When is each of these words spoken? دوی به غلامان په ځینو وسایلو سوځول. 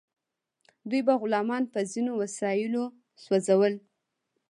دوی 0.89 1.01
به 1.07 1.13
غلامان 1.21 1.63
په 1.73 1.79
ځینو 1.91 2.11
وسایلو 2.21 2.83
سوځول. 3.23 3.73